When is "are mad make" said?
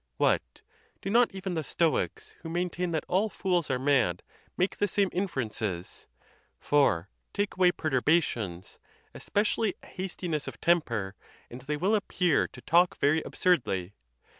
3.69-4.77